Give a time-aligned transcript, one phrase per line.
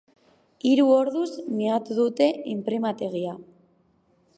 [0.69, 1.29] Hiru orduz
[1.59, 3.41] miatu dute inprimategia.